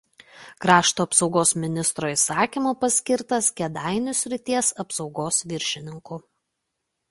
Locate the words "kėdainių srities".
3.61-4.75